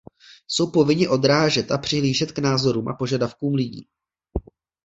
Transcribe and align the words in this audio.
Jsou 0.47 0.71
povinni 0.71 1.07
odrážet 1.07 1.71
a 1.71 1.77
přihlížet 1.77 2.31
k 2.31 2.39
názorům 2.39 2.87
a 2.87 2.93
požadavkům 2.93 3.53
lidí. 3.53 3.87